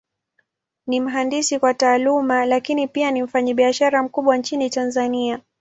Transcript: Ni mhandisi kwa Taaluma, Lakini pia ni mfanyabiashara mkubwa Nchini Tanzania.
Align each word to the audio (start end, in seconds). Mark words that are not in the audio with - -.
Ni 0.87 0.99
mhandisi 1.01 1.59
kwa 1.59 1.73
Taaluma, 1.73 2.45
Lakini 2.45 2.87
pia 2.87 3.11
ni 3.11 3.23
mfanyabiashara 3.23 4.03
mkubwa 4.03 4.37
Nchini 4.37 4.69
Tanzania. 4.69 5.41